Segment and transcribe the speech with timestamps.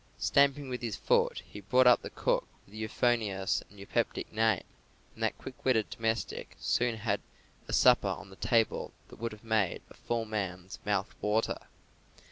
[0.17, 4.63] Stamping with his foot, he brought up the cook with the euphonious and eupeptic name,
[5.13, 7.21] and that quick witted domestic soon had
[7.67, 11.67] a supper on the table that would have made a full man's mouth water.